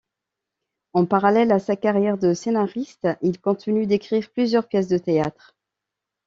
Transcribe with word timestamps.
En 0.93 1.05
parallèle 1.05 1.51
à 1.51 1.59
sa 1.59 1.75
carrière 1.75 2.17
de 2.17 2.33
scénariste, 2.33 3.07
il 3.21 3.39
continue 3.39 3.85
d'écrire 3.85 4.31
plusieurs 4.31 4.67
pièces 4.67 4.87
de 4.87 4.97
théâtre. 4.97 5.55